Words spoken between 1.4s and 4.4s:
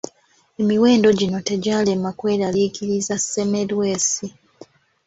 tegyalema kweraliikiriza Semmelwesi.